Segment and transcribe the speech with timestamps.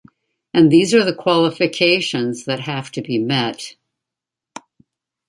[0.51, 3.75] And these are the qualifications that have to be met.